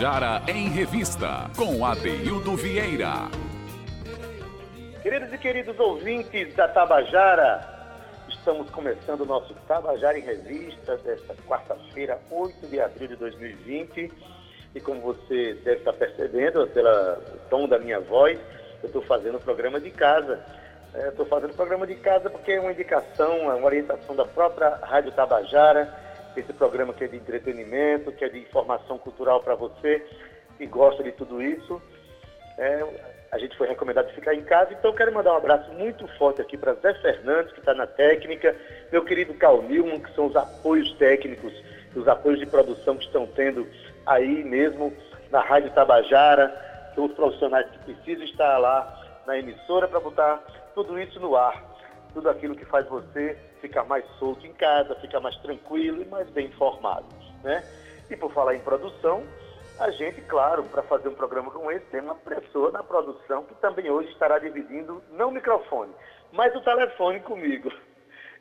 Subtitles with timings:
[0.00, 3.28] Tabajara em Revista, com Adeildo Vieira.
[5.02, 7.60] Queridos e queridos ouvintes da Tabajara,
[8.26, 14.10] estamos começando o nosso Tabajara em Revista desta quarta-feira, 8 de abril de 2020.
[14.74, 17.16] E como você deve estar percebendo pelo
[17.50, 18.38] tom da minha voz,
[18.82, 20.42] eu estou fazendo o programa de casa.
[20.94, 24.24] Estou é, fazendo o programa de casa porque é uma indicação, é uma orientação da
[24.24, 25.92] própria Rádio Tabajara,
[26.36, 30.04] esse programa que é de entretenimento, que é de informação cultural para você
[30.56, 31.80] que gosta de tudo isso.
[32.58, 32.84] É,
[33.32, 36.58] a gente foi recomendado ficar em casa, então quero mandar um abraço muito forte aqui
[36.58, 38.54] para Zé Fernandes, que está na técnica,
[38.92, 41.52] meu querido Cal Nilman, que são os apoios técnicos,
[41.94, 43.66] os apoios de produção que estão tendo
[44.04, 44.92] aí mesmo
[45.30, 46.52] na Rádio Tabajara,
[46.94, 50.42] são os profissionais que precisam estar lá na emissora para botar
[50.74, 51.69] tudo isso no ar,
[52.12, 56.28] tudo aquilo que faz você ficar mais solto em casa, ficar mais tranquilo e mais
[56.30, 57.06] bem informado,
[57.42, 57.64] né?
[58.10, 59.24] E por falar em produção,
[59.78, 63.54] a gente, claro, para fazer um programa como esse, tem uma pessoa na produção que
[63.56, 65.92] também hoje estará dividindo, não o microfone,
[66.32, 67.72] mas o telefone comigo.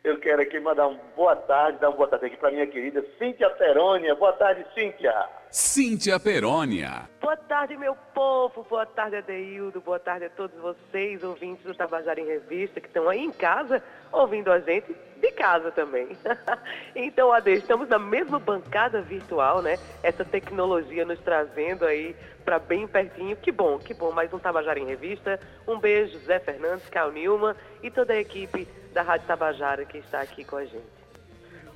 [0.03, 3.05] Eu quero aqui mandar uma boa tarde, dar uma boa tarde aqui para minha querida
[3.17, 4.15] Cíntia Perônia.
[4.15, 5.13] Boa tarde, Cíntia.
[5.51, 7.09] Cíntia Perônia.
[7.19, 8.63] Boa tarde, meu povo.
[8.69, 9.81] Boa tarde, Adeildo.
[9.81, 13.81] Boa tarde a todos vocês, ouvintes do Tabajara em Revista, que estão aí em casa
[14.11, 16.09] ouvindo a gente de casa também.
[16.95, 19.79] então, Ade, estamos na mesma bancada virtual, né?
[20.03, 23.35] Essa tecnologia nos trazendo aí para bem pertinho.
[23.35, 24.11] Que bom, que bom.
[24.11, 25.39] Mais um Tabajara em Revista.
[25.67, 30.21] Um beijo, Zé Fernandes, Cal Nilma e toda a equipe da Rádio Tabajara que está
[30.21, 30.99] aqui com a gente.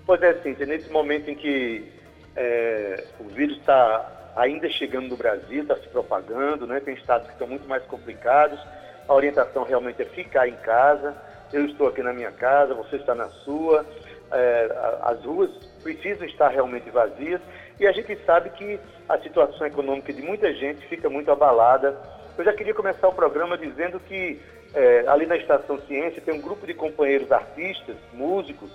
[0.05, 2.02] Pois é, Cíntia, nesse momento em que
[2.35, 6.79] é, o vírus está ainda chegando no Brasil, está se propagando, né?
[6.79, 8.59] tem estados que estão muito mais complicados,
[9.07, 11.15] a orientação realmente é ficar em casa.
[11.51, 13.85] Eu estou aqui na minha casa, você está na sua,
[14.31, 15.51] é, as ruas
[15.83, 17.39] precisam estar realmente vazias
[17.79, 21.95] e a gente sabe que a situação econômica de muita gente fica muito abalada.
[22.35, 24.41] Eu já queria começar o programa dizendo que
[24.73, 28.71] é, ali na Estação Ciência tem um grupo de companheiros artistas, músicos,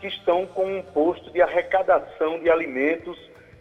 [0.00, 3.18] que estão com um posto de arrecadação de alimentos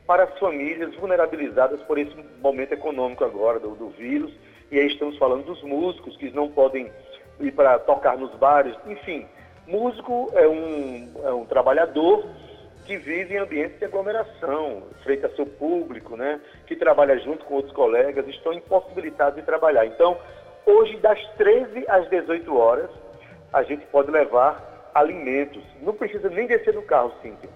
[0.07, 4.31] para as famílias vulnerabilizadas por esse momento econômico agora do, do vírus.
[4.71, 6.91] E aí estamos falando dos músicos que não podem
[7.39, 9.25] ir para tocar nos bares, enfim.
[9.67, 12.25] Músico é um, é um trabalhador
[12.85, 16.41] que vive em ambientes de aglomeração, frente a seu público, né?
[16.65, 19.85] que trabalha junto com outros colegas, estão impossibilitados de trabalhar.
[19.85, 20.17] Então,
[20.69, 22.91] Hoje, das 13 às 18 horas,
[23.51, 25.63] a gente pode levar alimentos.
[25.81, 27.49] Não precisa nem descer do carro, Cíntia.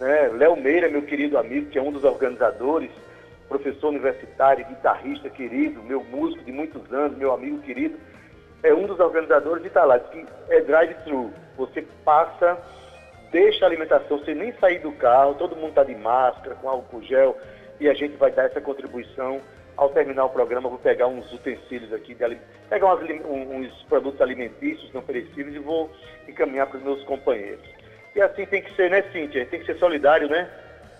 [0.00, 0.28] Né?
[0.28, 2.90] Léo Meira, meu querido amigo, que é um dos organizadores,
[3.48, 7.98] professor universitário, guitarrista querido, meu músico de muitos anos, meu amigo querido,
[8.62, 11.32] é um dos organizadores de Talar, que é drive-thru.
[11.56, 12.58] Você passa,
[13.30, 17.02] deixa a alimentação, você nem sair do carro, todo mundo está de máscara, com álcool
[17.02, 17.36] gel,
[17.80, 19.40] e a gente vai dar essa contribuição
[19.78, 24.92] ao terminar o programa, vou pegar uns utensílios aqui, de, pegar umas, uns produtos alimentícios
[24.92, 25.88] não perecíveis e vou
[26.26, 27.64] encaminhar para os meus companheiros.
[28.12, 29.46] E assim tem que ser, né, Cíntia?
[29.46, 30.50] Tem que ser solidário, né?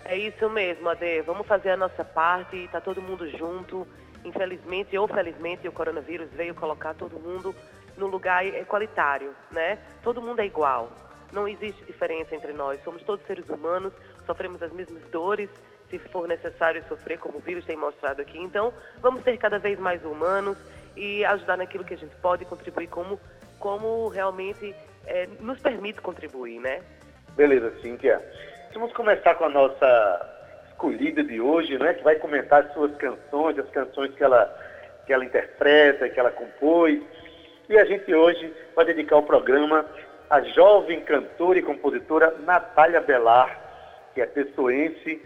[0.05, 1.21] É isso mesmo, Ade.
[1.23, 3.85] Vamos fazer a nossa parte, está todo mundo junto.
[4.23, 7.53] Infelizmente ou felizmente, o coronavírus veio colocar todo mundo
[7.97, 9.77] no lugar equalitário, né?
[10.01, 10.89] Todo mundo é igual.
[11.33, 12.81] Não existe diferença entre nós.
[12.85, 13.91] Somos todos seres humanos,
[14.25, 15.49] sofremos as mesmas dores,
[15.89, 18.37] se for necessário sofrer, como o vírus tem mostrado aqui.
[18.37, 20.57] Então, vamos ser cada vez mais humanos
[20.95, 23.19] e ajudar naquilo que a gente pode contribuir como,
[23.59, 26.81] como realmente é, nos permite contribuir, né?
[27.35, 28.21] Beleza, Cíntia.
[28.73, 30.35] Vamos começar com a nossa
[30.69, 31.93] escolhida de hoje, né?
[31.93, 34.45] Que vai comentar as suas canções, as canções que ela,
[35.05, 37.01] que ela interpreta, que ela compôs.
[37.67, 39.85] E a gente hoje vai dedicar o programa
[40.29, 43.59] à jovem cantora e compositora Natália Belar,
[44.13, 45.21] que é pessoense,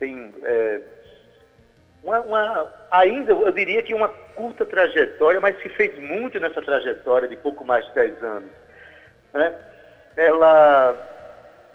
[0.00, 0.80] tem é,
[2.02, 7.28] uma, uma, ainda, eu diria que uma curta trajetória, mas que fez muito nessa trajetória
[7.28, 8.50] de pouco mais de 10 anos.
[9.34, 9.54] Né?
[10.16, 10.96] Ela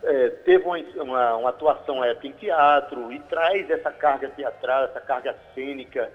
[0.03, 5.35] é, teve uma, uma, atuação épica em teatro e traz essa carga teatral, essa carga
[5.53, 6.11] cênica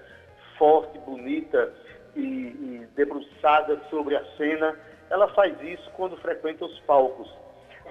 [0.57, 1.71] forte, bonita
[2.15, 4.77] e, e debruçada sobre a cena.
[5.09, 7.33] Ela faz isso quando frequenta os palcos.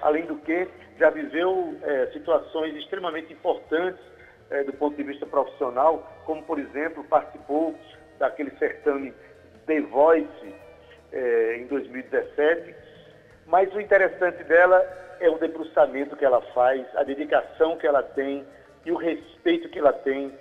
[0.01, 0.67] Além do que,
[0.97, 4.10] já viveu é, situações extremamente importantes
[4.51, 7.73] é, do ponto de vista profissional, como, por exemplo, participou
[8.19, 9.13] daquele certame
[9.65, 10.55] The Voice
[11.11, 12.75] é, em 2017.
[13.47, 14.85] Mas o interessante dela
[15.19, 18.45] é o debruçamento que ela faz, a dedicação que ela tem
[18.85, 20.33] e o respeito que ela tem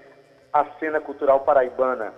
[0.53, 2.13] à cena cultural paraibana,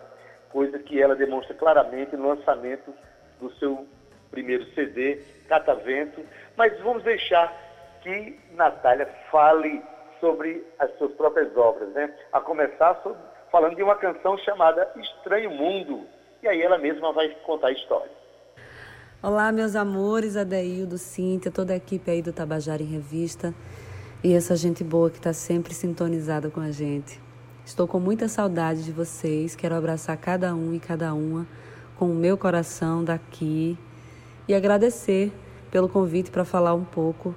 [0.50, 2.94] coisa que ela demonstra claramente no lançamento
[3.40, 3.86] do seu
[4.30, 6.24] primeiro CD, Catavento.
[6.56, 7.52] Mas vamos deixar
[8.02, 9.82] que Natália fale
[10.22, 12.14] sobre as suas próprias obras, né?
[12.32, 12.94] A começar
[13.50, 16.06] falando de uma canção chamada Estranho Mundo.
[16.40, 18.10] E aí ela mesma vai contar a história.
[19.20, 23.52] Olá, meus amores, Adeildo, Cíntia, toda a equipe aí do Tabajara em Revista
[24.22, 27.20] e essa gente boa que está sempre sintonizada com a gente.
[27.64, 31.46] Estou com muita saudade de vocês, quero abraçar cada um e cada uma
[31.98, 33.76] com o meu coração daqui
[34.46, 35.32] e agradecer
[35.70, 37.34] pelo convite para falar um pouco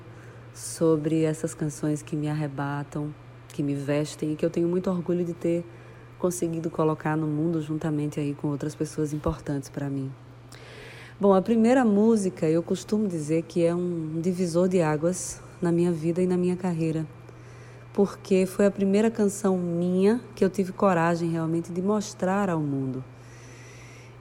[0.55, 3.13] sobre essas canções que me arrebatam,
[3.49, 5.65] que me vestem e que eu tenho muito orgulho de ter
[6.17, 10.09] conseguido colocar no mundo juntamente aí com outras pessoas importantes para mim.
[11.19, 15.91] Bom, a primeira música eu costumo dizer que é um divisor de águas na minha
[15.91, 17.05] vida e na minha carreira,
[17.93, 23.03] porque foi a primeira canção minha que eu tive coragem realmente de mostrar ao mundo.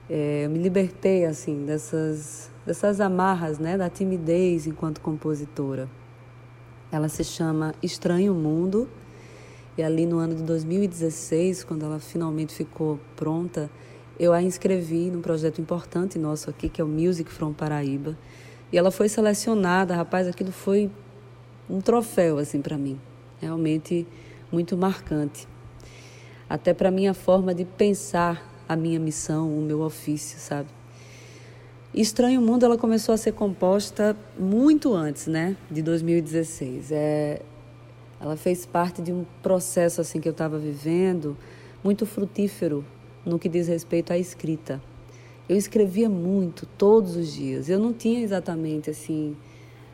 [0.09, 5.87] É, eu me libertei assim dessas dessas amarras, né, da timidez enquanto compositora.
[6.91, 8.87] Ela se chama Estranho Mundo
[9.77, 13.69] e ali no ano de 2016, quando ela finalmente ficou pronta,
[14.17, 18.17] eu a inscrevi num projeto importante nosso aqui, que é o Music from Paraíba.
[18.71, 20.89] E ela foi selecionada, rapaz, aquilo foi
[21.69, 22.99] um troféu assim para mim.
[23.41, 24.07] Realmente
[24.51, 25.47] muito marcante.
[26.49, 30.69] Até para minha forma de pensar a minha missão, o meu ofício, sabe?
[31.97, 36.91] Estranho Mundo ela começou a ser composta muito antes, né, de 2016.
[36.91, 37.41] É,
[38.19, 41.37] ela fez parte de um processo assim que eu estava vivendo,
[41.81, 42.83] muito frutífero
[43.25, 44.83] no que diz respeito à escrita.
[45.47, 47.69] Eu escrevia muito todos os dias.
[47.69, 49.33] Eu não tinha exatamente assim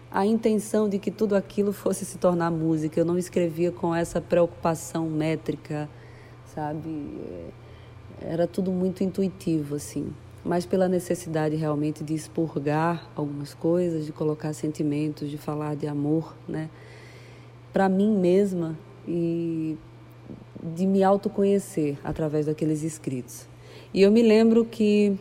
[0.09, 2.99] a intenção de que tudo aquilo fosse se tornar música.
[2.99, 5.87] Eu não escrevia com essa preocupação métrica,
[6.47, 7.11] sabe?
[8.19, 10.11] Era tudo muito intuitivo assim
[10.43, 16.35] mas pela necessidade realmente de expurgar algumas coisas, de colocar sentimentos, de falar de amor,
[16.47, 16.69] né?
[17.71, 18.77] Para mim mesma
[19.07, 19.77] e
[20.75, 23.47] de me autoconhecer através daqueles escritos.
[23.93, 25.17] E eu me lembro que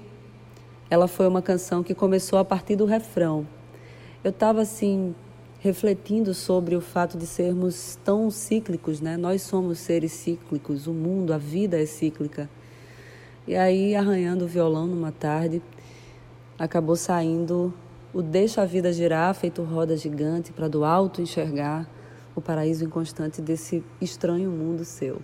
[0.89, 3.47] ela foi uma canção que começou a partir do refrão.
[4.25, 5.15] Eu estava assim
[5.61, 9.17] refletindo sobre o fato de sermos tão cíclicos, né?
[9.17, 12.49] Nós somos seres cíclicos, o mundo, a vida é cíclica.
[13.47, 15.63] E aí, arranhando o violão numa tarde,
[16.59, 17.73] acabou saindo
[18.13, 21.89] o Deixa a Vida Girar, feito roda gigante, para do alto enxergar
[22.35, 25.23] o paraíso inconstante desse estranho mundo seu.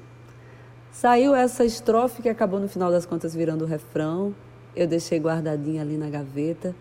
[0.91, 4.35] Saiu essa estrofe que acabou no final das contas virando o refrão.
[4.75, 6.75] Eu deixei guardadinha ali na gaveta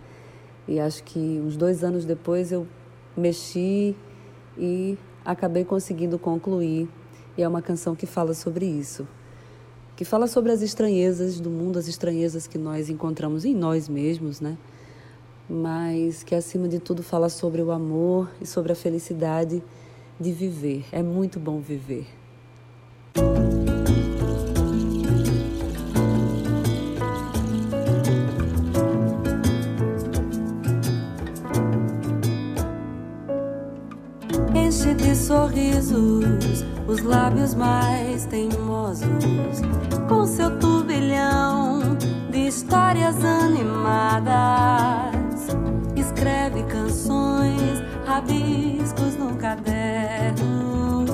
[0.65, 2.65] e acho que uns dois anos depois eu
[3.15, 3.93] mexi
[4.57, 6.87] e acabei conseguindo concluir.
[7.37, 9.05] E é uma canção que fala sobre isso
[9.95, 14.41] que fala sobre as estranhezas do mundo, as estranhezas que nós encontramos em nós mesmos,
[14.41, 14.57] né?
[15.49, 19.63] Mas que acima de tudo fala sobre o amor e sobre a felicidade
[20.19, 20.85] de viver.
[20.91, 22.07] É muito bom viver.
[34.53, 39.07] Enche de sorrisos os lábios mais teimosos,
[40.07, 41.97] com seu turbilhão
[42.29, 44.35] de histórias animadas.
[45.95, 51.05] Escreve canções, rabiscos no caderno.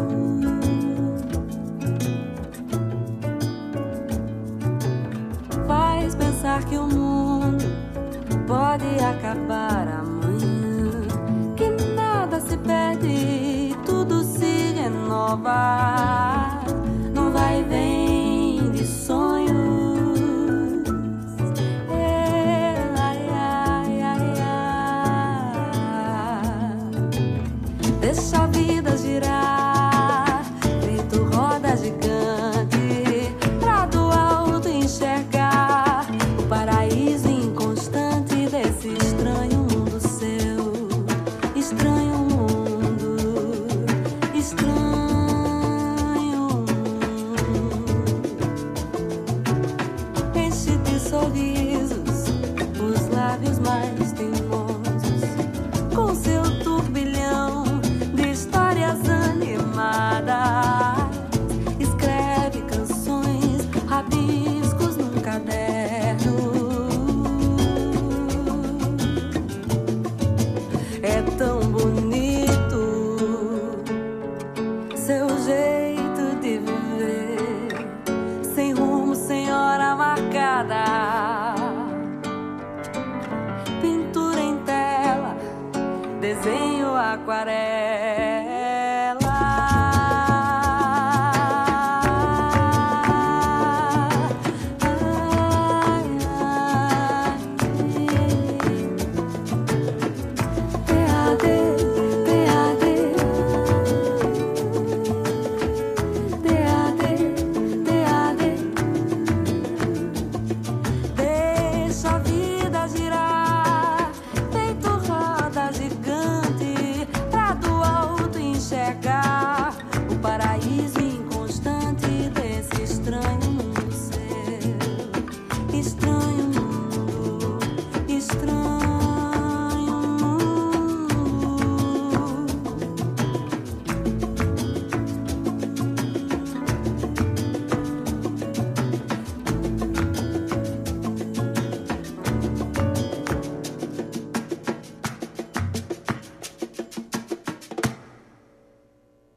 [5.68, 7.64] Faz pensar que o mundo
[8.46, 11.08] pode acabar amanhã,
[11.56, 13.51] que nada se perde
[15.32, 16.51] alright.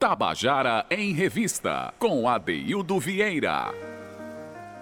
[0.05, 3.73] Tabajara em Revista, com Adeildo Vieira.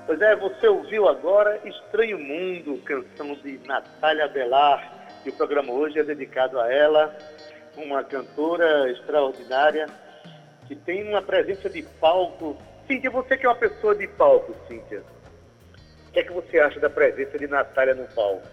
[0.05, 5.07] Pois é, você ouviu agora Estranho Mundo, canção de Natália Belar.
[5.25, 7.17] E o programa hoje é dedicado a ela,
[7.77, 9.87] uma cantora extraordinária
[10.67, 12.61] que tem uma presença de palco.
[12.89, 15.05] Cíntia, você que é uma pessoa de palco, Cíntia.
[16.09, 18.49] O que é que você acha da presença de Natália no palco?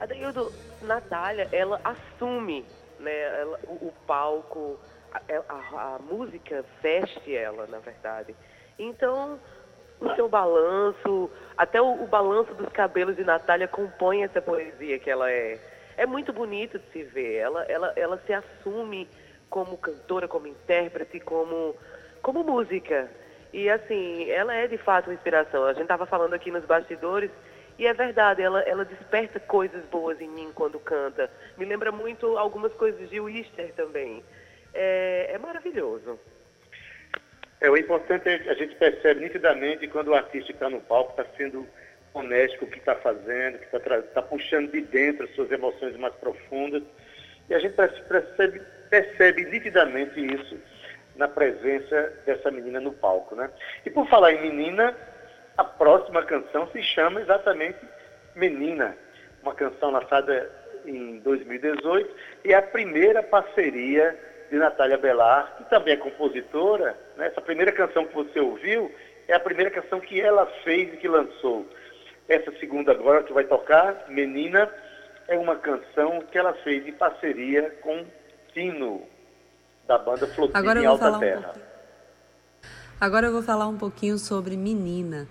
[0.00, 2.66] Adeildo, Natália, ela assume
[2.98, 4.78] né, ela, o, o, palco,
[5.14, 8.34] a, a, a, música veste ela, na verdade.
[8.78, 9.38] Então,
[10.00, 15.10] o seu balanço, até o, o, balanço dos cabelos de Natália compõe essa poesia que
[15.10, 15.58] ela é.
[15.96, 17.36] É muito bonito de se ver.
[17.36, 19.08] Ela, ela, ela se assume
[19.48, 21.76] como cantora, como intérprete, como,
[22.20, 23.08] como música.
[23.52, 25.64] E assim, ela é de fato uma inspiração.
[25.64, 27.30] A gente estava falando aqui nos bastidores
[27.78, 31.30] e é verdade, ela, ela desperta coisas boas em mim quando canta.
[31.56, 34.22] Me lembra muito algumas coisas de Wister também.
[34.74, 36.18] É, é maravilhoso.
[37.60, 41.24] É, o importante é a gente percebe nitidamente quando o artista está no palco, está
[41.36, 41.66] sendo
[42.12, 45.96] honesto com o que está fazendo, que está tá puxando de dentro as suas emoções
[45.96, 46.82] mais profundas.
[47.48, 50.58] E a gente percebe, percebe nitidamente isso
[51.16, 53.34] na presença dessa menina no palco.
[53.34, 53.50] Né?
[53.84, 54.96] E por falar em menina,
[55.56, 57.78] a próxima canção se chama exatamente
[58.34, 58.96] Menina,
[59.42, 60.50] uma canção lançada
[60.84, 62.14] em 2018
[62.44, 64.18] e é a primeira parceria
[64.50, 66.96] de Natália Belar, que também é compositora.
[67.16, 67.28] Né?
[67.28, 68.90] Essa primeira canção que você ouviu
[69.26, 71.66] é a primeira canção que ela fez e que lançou.
[72.28, 74.70] Essa segunda agora que vai tocar, Menina,
[75.28, 78.04] é uma canção que ela fez em parceria com
[78.52, 79.02] Tino,
[79.86, 81.54] da banda Flotilha em Alta Terra.
[81.56, 81.74] Um
[83.00, 85.26] Agora eu vou falar um pouquinho sobre Menina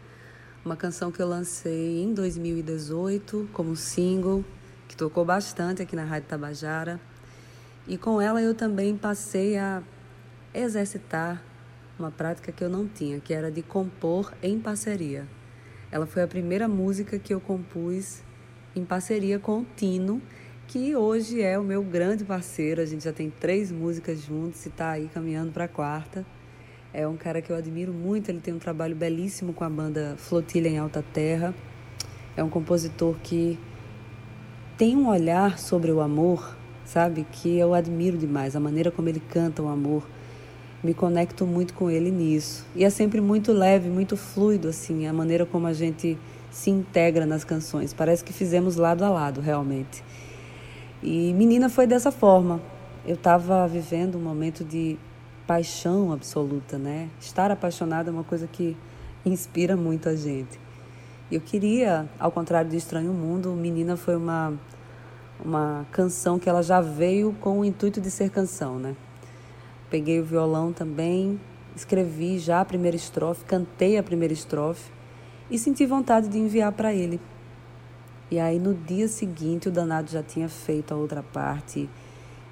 [0.65, 4.45] uma canção que eu lancei em 2018 como single,
[4.87, 6.99] que tocou bastante aqui na Rádio Tabajara.
[7.87, 9.83] E com ela eu também passei a
[10.53, 11.43] exercitar
[11.99, 15.27] uma prática que eu não tinha, que era de compor em parceria.
[15.91, 18.21] Ela foi a primeira música que eu compus
[18.75, 20.21] em parceria com o Tino,
[20.67, 22.81] que hoje é o meu grande parceiro.
[22.81, 26.25] A gente já tem três músicas juntos e está aí caminhando para a quarta.
[26.93, 30.15] É um cara que eu admiro muito, ele tem um trabalho belíssimo com a banda
[30.17, 31.53] Flotilha em Alta Terra.
[32.35, 33.59] É um compositor que
[34.77, 37.25] tem um olhar sobre o amor, sabe?
[37.31, 40.03] Que eu admiro demais, a maneira como ele canta o amor.
[40.83, 42.65] Me conecto muito com ele nisso.
[42.75, 46.17] E é sempre muito leve, muito fluido, assim, a maneira como a gente
[46.51, 47.93] se integra nas canções.
[47.93, 50.03] Parece que fizemos lado a lado, realmente.
[51.01, 52.61] E Menina foi dessa forma.
[53.05, 54.97] Eu estava vivendo um momento de
[55.47, 57.09] paixão absoluta, né?
[57.19, 58.77] Estar apaixonado é uma coisa que
[59.25, 60.59] inspira muito a gente.
[61.31, 64.53] Eu queria, ao contrário de Estranho Mundo, Menina foi uma
[65.43, 68.95] uma canção que ela já veio com o intuito de ser canção, né?
[69.89, 71.39] Peguei o violão também,
[71.75, 74.91] escrevi já a primeira estrofe, cantei a primeira estrofe
[75.51, 77.19] e senti vontade de enviar para ele.
[78.31, 81.89] E aí no dia seguinte o danado já tinha feito a outra parte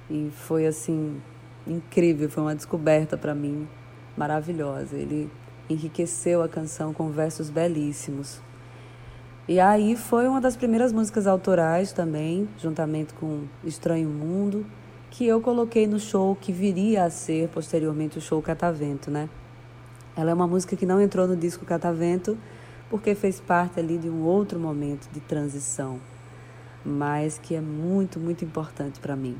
[0.08, 1.20] e foi assim
[1.66, 3.66] incrível, foi uma descoberta para mim
[4.16, 4.96] maravilhosa.
[4.96, 5.30] Ele
[5.68, 8.40] enriqueceu a canção com versos belíssimos.
[9.48, 14.64] E aí foi uma das primeiras músicas autorais também, juntamente com Estranho Mundo,
[15.10, 19.28] que eu coloquei no show que viria a ser posteriormente o show Catavento, né?
[20.16, 22.38] Ela é uma música que não entrou no disco Catavento
[22.88, 25.98] porque fez parte ali de um outro momento de transição,
[26.84, 29.36] mas que é muito, muito importante para mim.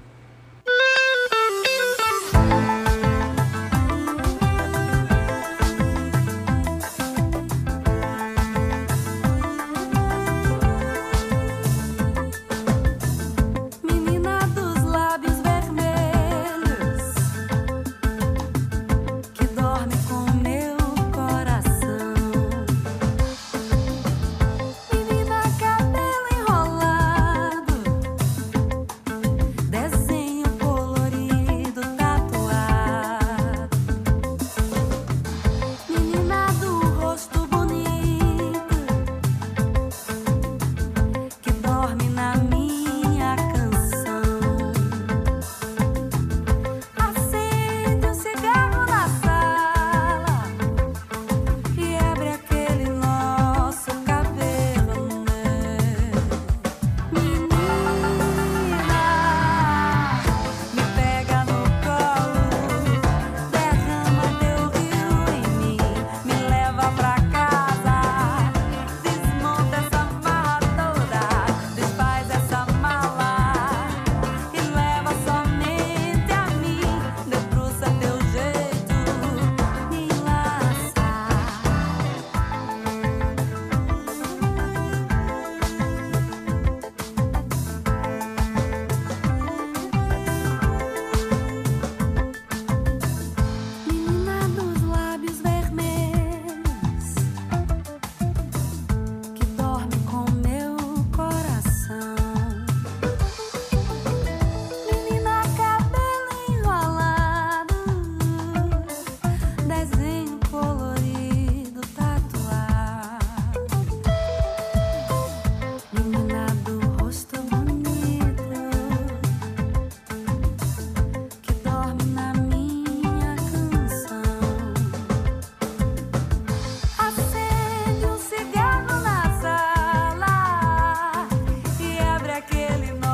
[132.73, 133.12] really know.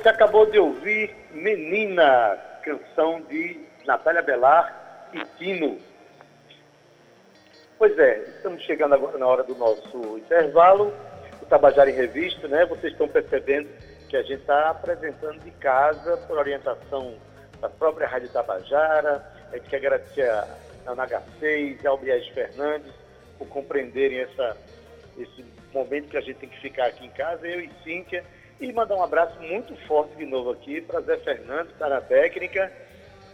[0.00, 5.78] Você acabou de ouvir Menina, canção de Natália Belar e Tino.
[7.76, 10.94] Pois é, estamos chegando agora na hora do nosso intervalo,
[11.42, 12.64] o Tabajara em Revista, né?
[12.64, 13.68] Vocês estão percebendo
[14.08, 17.14] que a gente está apresentando de casa, por orientação
[17.60, 19.22] da própria Rádio Tabajara.
[19.52, 20.48] A gente quer agradecer a
[20.86, 22.90] H6 e ao Biés Fernandes
[23.36, 24.56] por compreenderem essa,
[25.18, 28.24] esse momento que a gente tem que ficar aqui em casa, eu e Cíntia
[28.60, 32.00] e mandar um abraço muito forte de novo aqui para Zé Fernando, que está na
[32.00, 32.70] técnica,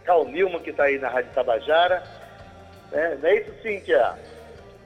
[0.05, 0.25] Cal
[0.63, 2.01] que está aí na Rádio Tabajara.
[2.93, 4.17] É, não é isso, Cíntia?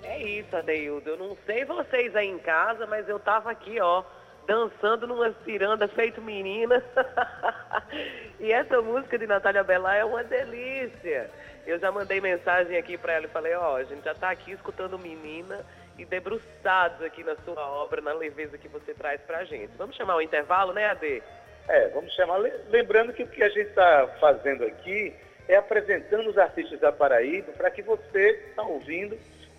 [0.04, 1.12] É isso, Adeildo.
[1.12, 4.04] Eu não sei vocês aí em casa, mas eu tava aqui, ó,
[4.48, 6.84] dançando numa ciranda feito menina.
[8.40, 11.30] e essa música de Natália Bellar é uma delícia.
[11.68, 14.52] Eu já mandei mensagem aqui para ela e falei, ó, a gente já tá aqui
[14.52, 15.64] escutando menina
[15.98, 19.72] e debruçados aqui na sua obra, na leveza que você traz para a gente.
[19.78, 21.22] Vamos chamar o intervalo, né, Ade?
[21.68, 22.38] É, vamos chamar.
[22.70, 25.14] Lembrando que o que a gente está fazendo aqui
[25.48, 29.18] é apresentando os artistas da Paraíba para que você que está ouvindo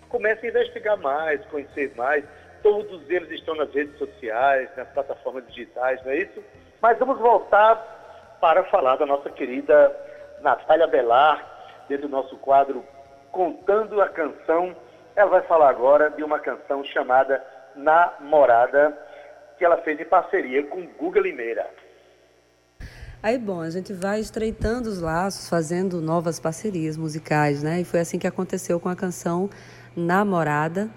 [0.09, 2.23] comece a investigar mais, conhecer mais.
[2.61, 6.43] Todos eles estão nas redes sociais, nas plataformas digitais, não é isso?
[6.81, 9.95] Mas vamos voltar para falar da nossa querida
[10.41, 12.85] Natália Belar, dentro do nosso quadro
[13.31, 14.75] Contando a Canção
[15.15, 17.43] ela vai falar agora de uma canção chamada
[17.75, 18.97] Namorada,
[19.57, 21.67] que ela fez em parceria com Guga Limeira.
[23.21, 27.79] Aí, bom, a gente vai estreitando os laços, fazendo novas parcerias musicais, né?
[27.79, 29.49] E foi assim que aconteceu com a canção
[29.95, 30.89] Namorada,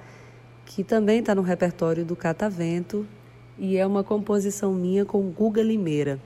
[0.64, 3.06] que também está no repertório do Catavento
[3.58, 6.18] e é uma composição minha com Guga Limeira.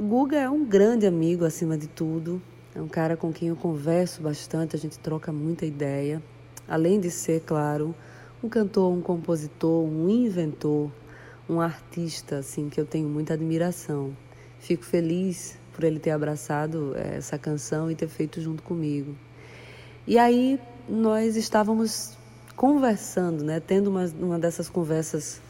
[0.00, 2.42] Guga é um grande amigo acima de tudo,
[2.74, 6.20] é um cara com quem eu converso bastante, a gente troca muita ideia
[6.68, 7.94] além de ser, claro,
[8.42, 10.90] um cantor, um compositor, um inventor,
[11.48, 14.16] um artista, assim, que eu tenho muita admiração.
[14.58, 19.14] Fico feliz por ele ter abraçado eh, essa canção e ter feito junto comigo.
[20.06, 22.16] E aí nós estávamos
[22.56, 25.40] conversando, né, tendo uma, uma dessas conversas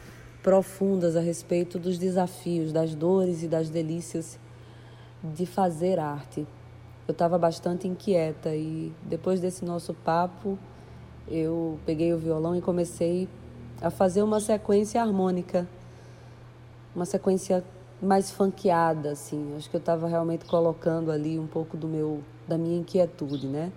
[0.41, 4.39] profundas a respeito dos desafios, das dores e das delícias
[5.23, 6.45] de fazer arte.
[7.07, 10.57] Eu estava bastante inquieta e depois desse nosso papo,
[11.27, 13.27] eu peguei o violão e comecei
[13.81, 15.67] a fazer uma sequência harmônica,
[16.95, 17.63] uma sequência
[18.01, 19.53] mais funkeada, assim.
[19.57, 23.71] Acho que eu estava realmente colocando ali um pouco do meu, da minha inquietude, né?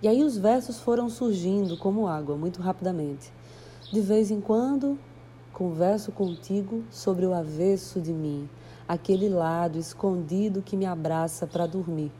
[0.00, 3.32] E aí os versos foram surgindo como água, muito rapidamente.
[3.92, 4.98] De vez em quando,
[5.52, 8.48] converso contigo sobre o avesso de mim,
[8.86, 12.12] aquele lado escondido que me abraça para dormir.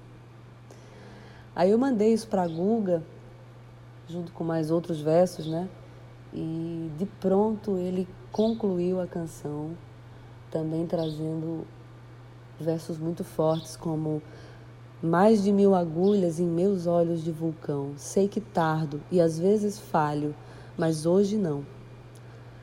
[1.54, 3.02] Aí eu mandei isso para a Guga
[4.08, 5.68] junto com mais outros versos, né?
[6.32, 9.70] E de pronto ele concluiu a canção,
[10.50, 11.66] também trazendo
[12.58, 14.22] versos muito fortes como
[15.02, 17.92] mais de mil agulhas em meus olhos de vulcão.
[17.96, 20.34] Sei que tardo e às vezes falho,
[20.76, 21.64] mas hoje não.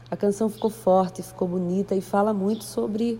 [0.10, 3.20] A canção ficou forte, ficou bonita e fala muito sobre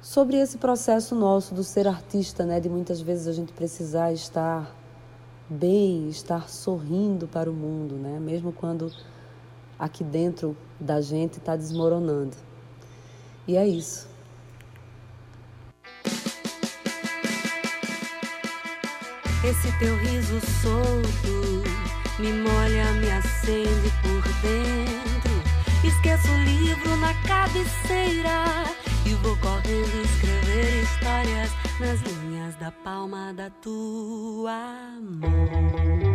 [0.00, 2.58] sobre esse processo nosso do ser artista, né?
[2.58, 4.74] De muitas vezes a gente precisar estar
[5.48, 8.18] bem, estar sorrindo para o mundo, né?
[8.20, 8.92] Mesmo quando
[9.78, 12.36] aqui dentro da gente está desmoronando.
[13.46, 14.08] E é isso.
[19.44, 21.42] Esse teu riso solto
[22.18, 25.32] me molha, me acende por dentro.
[25.84, 28.72] Esqueço o livro na cabeceira
[29.06, 36.11] e vou correndo escrever histórias nas linhas da palma da tua mão.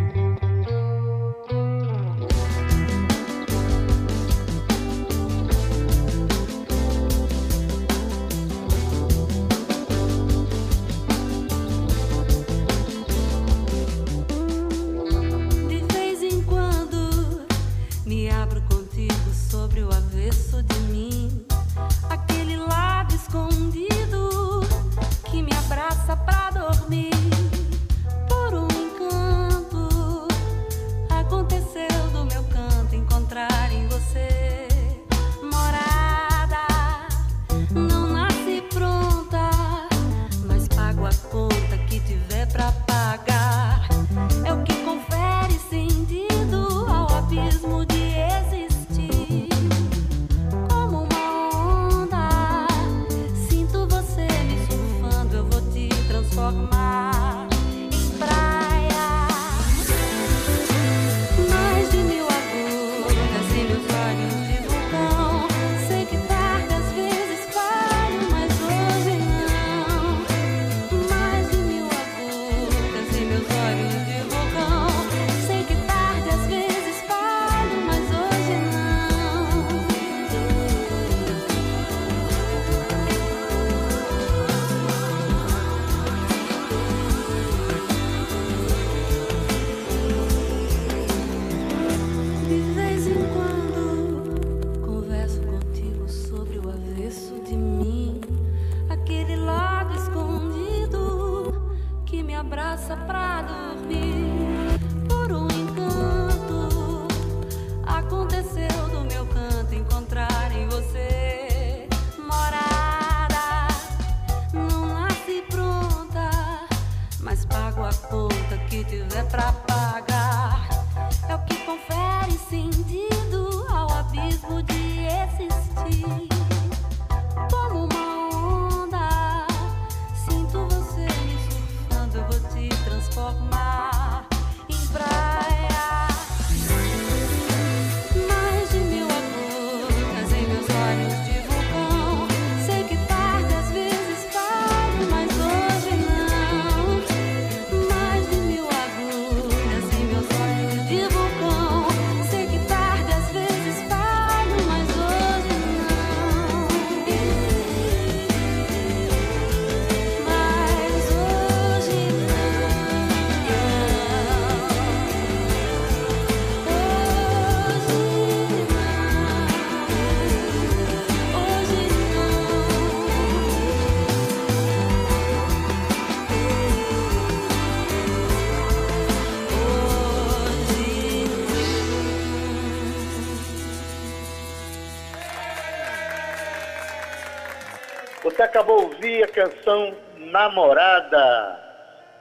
[188.57, 191.59] Acabou de ouvir a canção Namorada,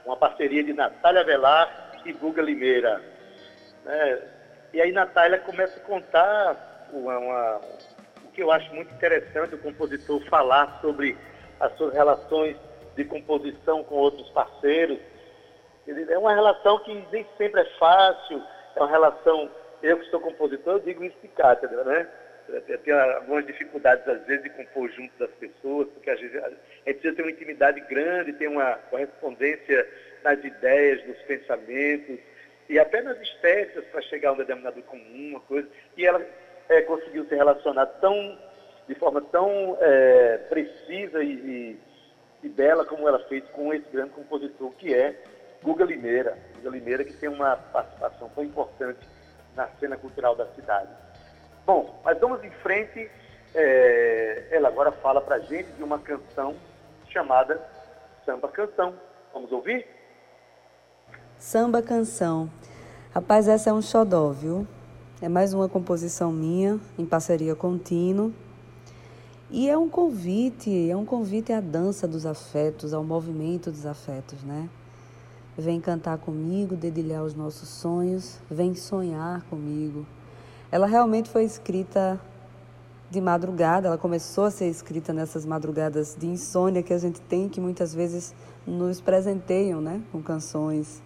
[0.05, 3.01] uma parceria de Natália Velar e Guga Limeira.
[3.87, 4.21] É,
[4.71, 7.61] e aí Natália começa a contar uma, uma,
[8.23, 11.17] o que eu acho muito interessante o compositor falar sobre
[11.59, 12.55] as suas relações
[12.95, 14.99] de composição com outros parceiros.
[15.87, 18.43] É uma relação que nem sempre é fácil,
[18.75, 19.49] é uma relação,
[19.81, 22.07] eu que sou compositor, eu digo isso de cátedra, né?
[22.83, 26.59] Tem algumas dificuldades, às vezes, de compor junto das pessoas, porque às vezes a gente
[26.83, 29.87] precisa ter uma intimidade grande, ter uma correspondência
[30.23, 32.19] nas ideias, nos pensamentos,
[32.69, 35.67] e até nas espécies para chegar a um denominador comum, uma coisa.
[35.95, 36.25] E ela
[36.69, 38.37] é, conseguiu se relacionar tão,
[38.87, 41.79] de forma tão é, precisa e, e,
[42.43, 45.15] e, bela como ela fez com esse grande compositor que é
[45.63, 46.37] Guga Limeira.
[46.55, 48.99] Guga Limeira que tem uma participação tão importante
[49.55, 50.89] na cena cultural da cidade.
[51.67, 53.11] Bom, mas vamos em frente.
[53.53, 56.55] É, ela agora fala para gente de uma canção
[57.09, 57.61] chamada
[58.25, 58.93] Samba Canção.
[59.33, 59.85] Vamos ouvir?
[61.37, 62.49] Samba Canção.
[63.13, 64.65] Rapaz, essa é um xodó, viu?
[65.21, 68.33] É mais uma composição minha, em parceria com Tino.
[69.51, 74.41] E é um convite, é um convite à dança dos afetos, ao movimento dos afetos,
[74.41, 74.69] né?
[75.57, 80.05] Vem cantar comigo, dedilhar os nossos sonhos, vem sonhar comigo.
[80.71, 82.19] Ela realmente foi escrita
[83.09, 87.47] de madrugada, ela começou a ser escrita nessas madrugadas de insônia que a gente tem,
[87.47, 91.01] que muitas vezes nos presenteiam né, com canções.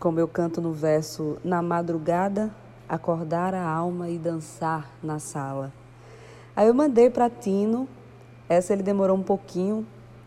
[0.00, 2.52] Como eu canto no verso: Na madrugada,
[2.88, 5.72] acordar a alma e dançar na sala.
[6.56, 7.88] Aí eu mandei para Tino,
[8.48, 9.86] essa ele demorou um pouquinho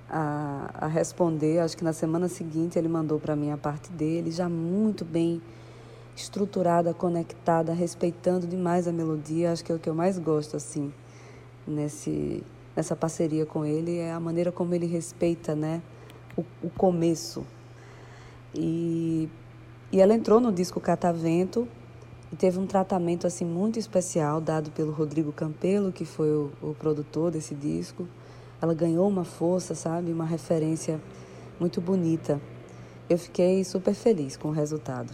[0.10, 1.60] a, a responder.
[1.60, 5.42] Acho que na semana seguinte ele mandou para mim a parte dele, já muito bem
[6.22, 9.52] estruturada, conectada, respeitando demais a melodia.
[9.52, 10.94] Acho que é o que eu mais gosto assim
[11.68, 12.44] nesse
[12.76, 15.82] nessa parceria com ele é a maneira como ele respeita, né,
[16.38, 17.46] o, o começo.
[18.56, 19.28] E,
[19.92, 21.68] e ela entrou no disco Catavento
[22.32, 26.74] e teve um tratamento assim muito especial dado pelo Rodrigo Campelo, que foi o, o
[26.74, 28.08] produtor desse disco
[28.62, 30.12] ela ganhou uma força, sabe?
[30.12, 31.00] Uma referência
[31.60, 32.42] muito bonita.
[33.10, 35.14] Eu fiquei super feliz com o resultado.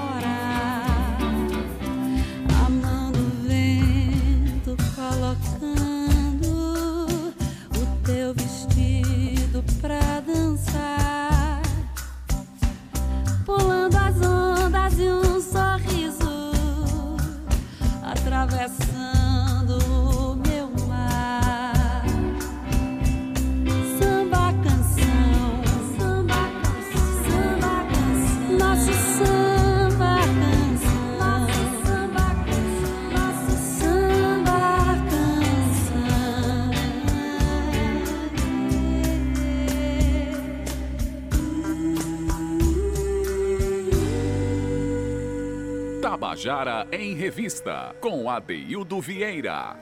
[46.31, 49.75] Tabajara em Revista, com Adeildo Vieira.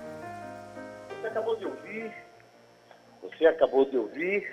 [1.22, 2.12] Você acabou de ouvir,
[3.22, 4.52] você acabou de ouvir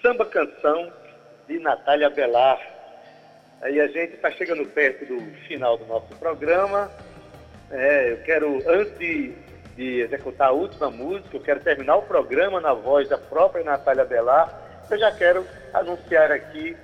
[0.00, 0.92] Samba Canção
[1.48, 2.60] de Natália Belar.
[3.60, 6.88] Aí a gente está chegando perto do final do nosso programa.
[7.72, 9.34] É, eu quero, antes de,
[9.74, 14.04] de executar a última música, eu quero terminar o programa na voz da própria Natália
[14.04, 14.86] Belar.
[14.88, 16.76] Eu já quero anunciar aqui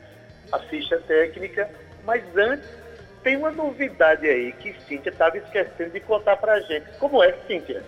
[0.51, 1.71] a ficha técnica,
[2.05, 2.81] mas antes
[3.23, 6.91] tem uma novidade aí que Cíntia estava esquecendo de contar pra gente.
[6.99, 7.83] Como é, Cíntia?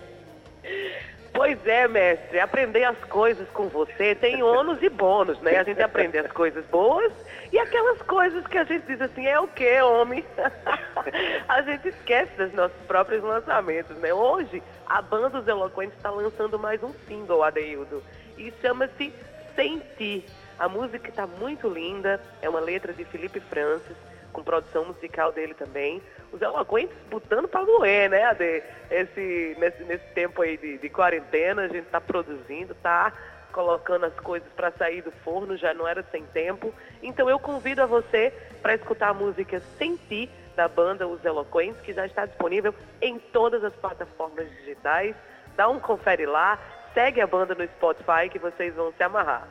[1.33, 5.57] Pois é, mestre, aprender as coisas com você tem ônus e bônus, né?
[5.57, 7.11] A gente aprende as coisas boas
[7.51, 10.23] e aquelas coisas que a gente diz assim, é o quê, homem?
[11.49, 14.13] a gente esquece dos nossos próprios lançamentos, né?
[14.13, 18.03] Hoje, a banda Os Eloquentes está lançando mais um single, Adeildo,
[18.37, 19.11] e chama-se
[19.55, 20.25] Sentir.
[20.59, 23.97] A música está muito linda, é uma letra de Felipe Francis,
[24.33, 26.01] com produção musical dele também.
[26.31, 28.63] Os eloquentes botando para doer, né, Ade?
[28.91, 33.13] Esse, nesse, nesse tempo aí de, de quarentena, a gente está produzindo, tá
[33.53, 36.73] colocando as coisas para sair do forno, já não era sem tempo.
[37.01, 41.93] Então eu convido a você para escutar a música Sentir, da banda Os Eloquentes, que
[41.93, 45.15] já está disponível em todas as plataformas digitais.
[45.55, 46.59] Dá um confere lá,
[46.93, 49.47] segue a banda no Spotify que vocês vão se amarrar.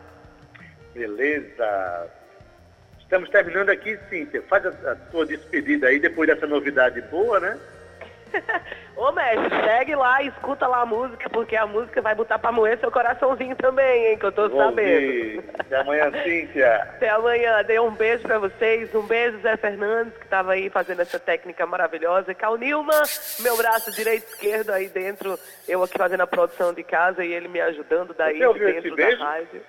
[0.94, 2.10] Beleza.
[3.12, 4.40] Estamos terminando aqui, Cíntia.
[4.48, 7.58] Faz a, a sua despedida aí depois dessa novidade boa, né?
[8.96, 12.78] Ô mestre, segue lá, escuta lá a música, porque a música vai botar pra moer
[12.78, 15.04] seu coraçãozinho também, hein, que eu tô Vou sabendo.
[15.04, 15.44] ouvir.
[15.58, 16.74] Até amanhã, Cíntia.
[16.96, 17.62] Até amanhã.
[17.64, 18.94] Dei um beijo pra vocês.
[18.94, 22.32] Um beijo, Zé Fernandes, que estava aí fazendo essa técnica maravilhosa.
[22.32, 23.02] Cal Nilma,
[23.40, 25.38] meu braço direito e esquerdo aí dentro.
[25.68, 28.96] Eu aqui fazendo a produção de casa e ele me ajudando daí Você de dentro
[28.96, 29.60] da rádio.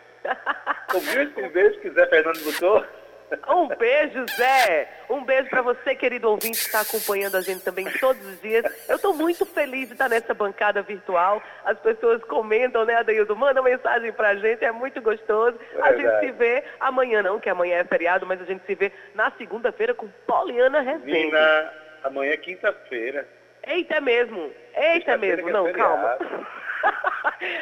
[0.94, 2.86] Ouviu esse beijo que Zé Fernando botou?
[3.48, 4.90] Um beijo, Zé.
[5.10, 8.66] Um beijo pra você, querido ouvinte, que está acompanhando a gente também todos os dias.
[8.88, 11.42] Eu tô muito feliz de estar nessa bancada virtual.
[11.66, 13.36] As pessoas comentam, né, Adeildo?
[13.36, 15.60] Manda mensagem pra gente, é muito gostoso.
[15.82, 16.26] A gente Verdade.
[16.26, 19.94] se vê amanhã, não, que amanhã é feriado, mas a gente se vê na segunda-feira
[19.94, 21.12] com Poliana Rezende.
[21.12, 23.28] Mina, amanhã é quinta-feira.
[23.66, 24.52] Eita, é mesmo.
[24.76, 25.50] Eita, é mesmo.
[25.50, 26.18] é Não, feriado.
[26.20, 26.48] calma.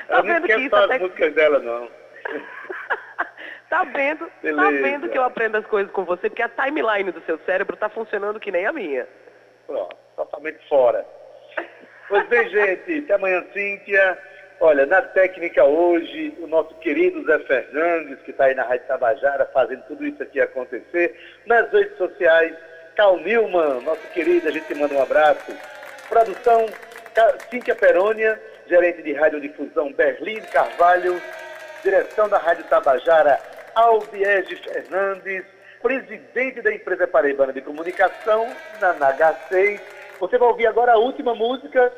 [0.08, 0.96] tá vendo que isso até...
[0.96, 1.90] as músicas dela, não.
[3.72, 4.26] Tá vendo?
[4.28, 7.78] Tá vendo que eu aprendo as coisas com você, porque a timeline do seu cérebro
[7.78, 9.08] tá funcionando que nem a minha.
[9.66, 11.06] Pronto, totalmente fora.
[12.10, 14.18] Pois bem, gente, até amanhã, Cíntia.
[14.60, 19.46] Olha, na técnica hoje, o nosso querido Zé Fernandes, que está aí na Rádio Tabajara,
[19.54, 21.18] fazendo tudo isso aqui acontecer.
[21.46, 22.54] Nas redes sociais,
[22.98, 25.50] Cal Nilman, nosso querido, a gente manda um abraço.
[26.10, 26.66] Produção,
[27.50, 31.22] Cíntia Perônia, gerente de radiodifusão Berlim Carvalho,
[31.82, 33.40] direção da Rádio Tabajara,
[33.76, 35.46] Albiege Fernandes,
[35.82, 38.48] presidente da empresa Paraibana de Comunicação,
[38.80, 39.80] na NH6.
[40.20, 41.92] Você vai ouvir agora a última música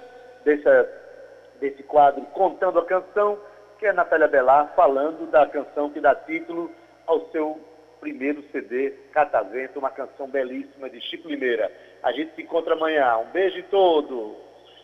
[0.45, 3.37] desse quadro Contando a Canção,
[3.79, 6.71] que é a Natália Belar falando da canção que dá título
[7.05, 7.59] ao seu
[7.99, 11.71] primeiro CD, Catavento, uma canção belíssima de Chico Limeira.
[12.01, 13.17] A gente se encontra amanhã.
[13.17, 14.35] Um beijo em todo.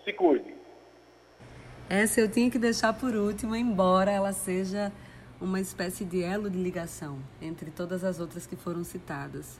[0.06, 0.56] Se cuide.
[1.89, 4.91] Essa eu tinha que deixar por último, embora ela seja
[5.41, 9.60] uma espécie de elo de ligação entre todas as outras que foram citadas.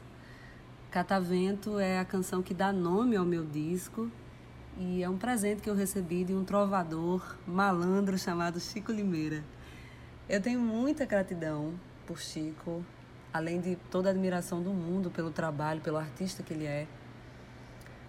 [0.90, 4.10] Catavento é a canção que dá nome ao meu disco
[4.76, 9.42] e é um presente que eu recebi de um trovador malandro chamado Chico Limeira.
[10.28, 11.72] Eu tenho muita gratidão
[12.06, 12.84] por Chico,
[13.32, 16.86] além de toda a admiração do mundo pelo trabalho, pelo artista que ele é.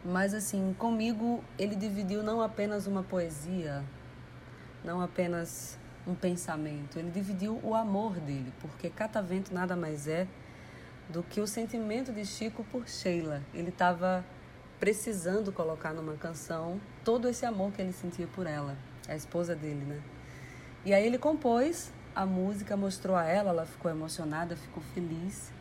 [0.03, 3.83] Mas assim, comigo ele dividiu não apenas uma poesia,
[4.83, 10.27] não apenas um pensamento, ele dividiu o amor dele, porque Catavento nada mais é
[11.09, 13.41] do que o sentimento de Chico por Sheila.
[13.53, 14.25] Ele estava
[14.79, 18.75] precisando colocar numa canção todo esse amor que ele sentia por ela,
[19.07, 20.01] a esposa dele, né?
[20.83, 25.51] E aí ele compôs a música, mostrou a ela, ela ficou emocionada, ficou feliz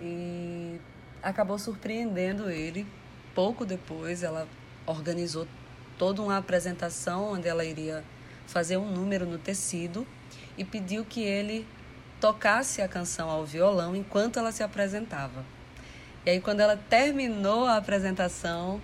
[0.00, 0.80] e
[1.22, 2.86] acabou surpreendendo ele.
[3.34, 4.46] Pouco depois, ela
[4.86, 5.46] organizou
[5.98, 8.04] toda uma apresentação onde ela iria
[8.48, 10.06] fazer um número no tecido
[10.56, 11.66] e pediu que ele
[12.20, 15.44] tocasse a canção ao violão enquanto ela se apresentava.
[16.26, 18.80] E aí, quando ela terminou a apresentação,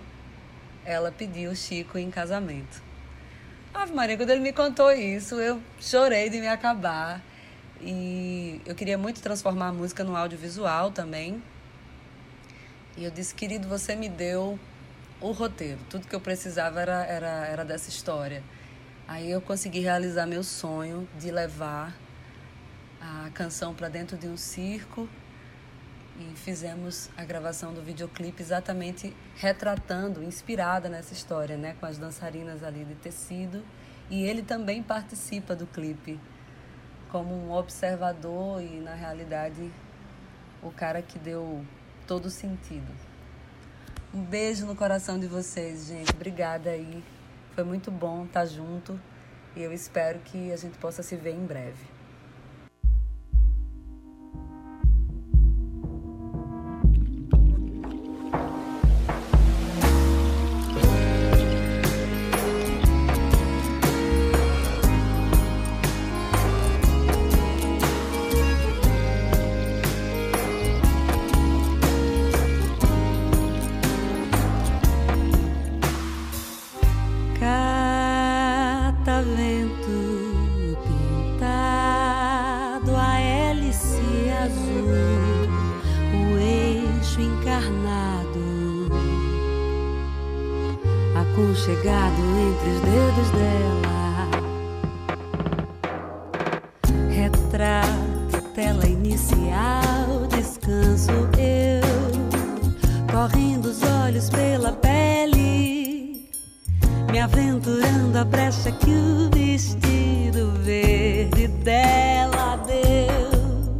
[0.85, 2.81] ela pediu Chico em casamento.
[3.73, 7.21] Ave Maria, quando ele me contou isso, eu chorei de me acabar.
[7.81, 11.43] E eu queria muito transformar a música no audiovisual também.
[12.95, 14.57] E eu disse, querido, você me deu
[15.19, 15.79] o roteiro.
[15.89, 18.41] Tudo que eu precisava era, era, era dessa história.
[19.07, 21.95] Aí eu consegui realizar meu sonho de levar
[22.99, 25.07] a canção para dentro de um circo
[26.17, 32.63] e fizemos a gravação do videoclipe exatamente retratando, inspirada nessa história, né, com as dançarinas
[32.63, 33.63] ali de tecido,
[34.09, 36.19] e ele também participa do clipe
[37.11, 39.71] como um observador e na realidade
[40.63, 41.63] o cara que deu
[42.07, 42.91] todo o sentido.
[44.13, 46.11] Um beijo no coração de vocês, gente.
[46.11, 47.03] Obrigada aí.
[47.55, 48.99] Foi muito bom estar junto
[49.55, 51.94] e eu espero que a gente possa se ver em breve.
[109.55, 113.77] vestido verde dela deu.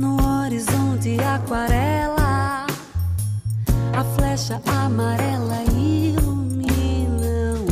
[0.00, 2.66] No horizonte aquarela
[3.92, 7.66] a flecha amarela ilumina um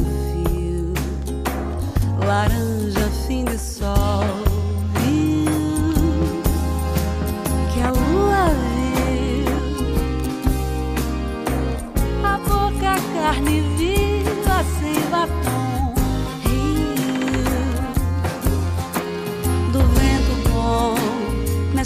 [0.45, 0.93] fio.
[2.27, 2.68] Laranja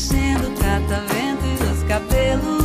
[0.02, 2.61] mexendo, trata vento e os cabelos.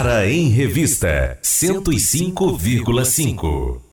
[0.00, 3.82] Para em Revista 105,5.